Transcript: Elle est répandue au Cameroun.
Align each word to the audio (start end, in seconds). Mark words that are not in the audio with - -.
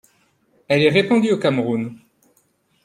Elle 0.67 0.81
est 0.81 0.89
répandue 0.89 1.31
au 1.33 1.37
Cameroun. 1.37 1.95